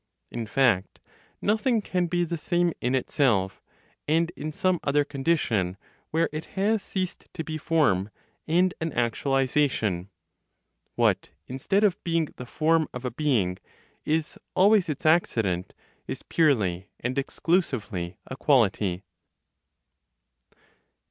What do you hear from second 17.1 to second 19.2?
exclusively a quality.